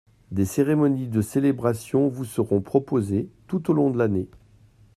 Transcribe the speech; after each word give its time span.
Des 0.31 0.45
cérémonies 0.45 1.07
de 1.07 1.21
célébration 1.21 2.07
vous 2.07 2.25
seront 2.25 2.59
proposées 2.59 3.29
tout 3.45 3.69
au 3.69 3.75
long 3.75 3.91
de 3.91 3.99
l’année. 3.99 4.27